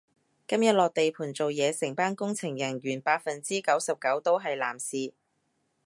[0.47, 5.13] 今日落地盤做嘢，成班工程人員百分之九十九都係男士